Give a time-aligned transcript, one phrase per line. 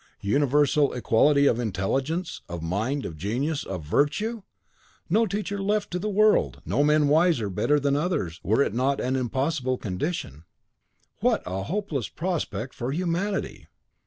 [0.25, 4.41] Universal equality of intelligence, of mind, of genius, of virtue!
[5.11, 6.59] no teacher left to the world!
[6.65, 10.43] no men wiser, better than others, were it not an impossible condition,
[11.19, 13.67] WHAT A HOPELESS PROSPECT FOR HUMANITY!